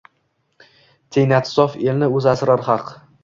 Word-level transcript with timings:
Tiynati 1.17 1.53
sof 1.59 1.77
elni 1.91 2.11
o’zi 2.17 2.31
asrar 2.35 2.65
Haq. 2.71 2.93